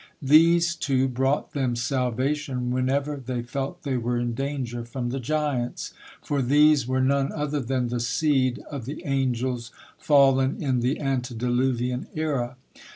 [0.23, 5.93] These two brought them salvation whenever they felt they were in danger from the giants.
[6.23, 9.69] For these were none other than the seed of the angels
[9.99, 12.57] fallen in the antediluvian era.